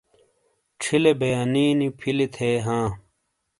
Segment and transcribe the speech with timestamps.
[0.81, 2.87] چھیلے بیانی نی پھِیلی تھے ہاں۔